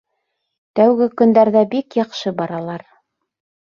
[0.79, 2.89] Тәүге көндәрҙә бик яҡшы баралар.